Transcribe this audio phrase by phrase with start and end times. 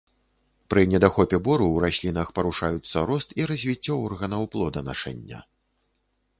[0.73, 5.39] Пры недахопе бору ў раслінах парушаюцца рост і развіццё органаў плоданашэння.